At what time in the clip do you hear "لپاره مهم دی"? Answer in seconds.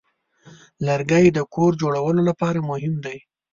2.29-3.17